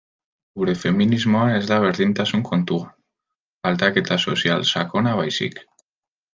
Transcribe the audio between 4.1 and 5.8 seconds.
sozial sakona baizik.